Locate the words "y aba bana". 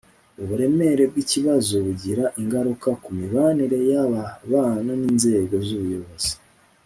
3.91-4.91